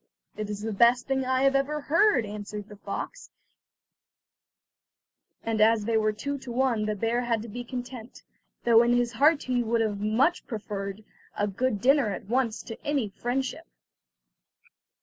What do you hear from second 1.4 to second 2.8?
have ever heard," answered the